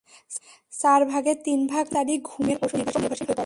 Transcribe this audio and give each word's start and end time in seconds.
চার 0.73 1.01
ভাগের 1.05 1.37
তিন 1.45 1.59
ভাগ 1.67 1.85
মহাকাশচারীই 1.85 2.19
ঘুমের 2.23 2.57
ওষুধের 2.63 2.87
ওপর 2.87 2.99
নির্ভরশীল 3.01 3.25
হয়ে 3.25 3.27
পড়েন। 3.27 3.39